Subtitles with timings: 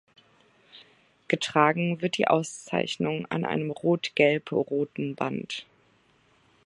[1.27, 5.67] Getragen wird die Auszeichnung an einem rot-gelb-roten Band.